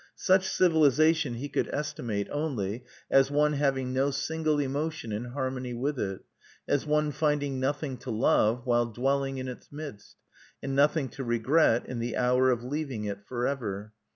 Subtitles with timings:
[0.17, 5.99] Such civilization he could estimate only as one having no single emotion in harmony with
[5.99, 6.21] it,
[6.67, 10.15] as one finding nothing to love while dwelling in its midst,
[10.63, 13.93] and nothing to regret in the hour of leaving it forever.